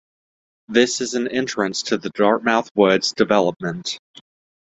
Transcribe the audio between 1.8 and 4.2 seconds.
to the Dartmouth Woods development.